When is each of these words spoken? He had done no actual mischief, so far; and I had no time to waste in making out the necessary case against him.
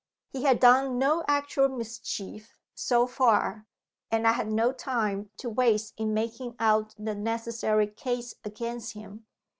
He 0.29 0.45
had 0.45 0.59
done 0.59 0.97
no 0.97 1.23
actual 1.27 1.69
mischief, 1.69 2.57
so 2.73 3.05
far; 3.05 3.67
and 4.09 4.25
I 4.27 4.31
had 4.31 4.51
no 4.51 4.71
time 4.73 5.29
to 5.37 5.47
waste 5.47 5.93
in 5.95 6.11
making 6.11 6.55
out 6.57 6.95
the 6.97 7.13
necessary 7.13 7.85
case 7.85 8.33
against 8.43 8.93
him. 8.93 9.27